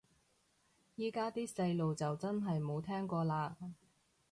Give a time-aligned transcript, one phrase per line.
[0.95, 3.51] 依家啲細路就真係冇聽過嘞